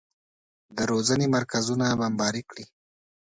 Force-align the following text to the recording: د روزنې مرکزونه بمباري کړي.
د 0.77 0.79
روزنې 0.91 1.25
مرکزونه 1.35 1.85
بمباري 1.99 2.43
کړي. 2.49 2.65